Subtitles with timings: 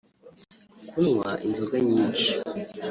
[0.89, 2.29] kunywa inzoga nyinshi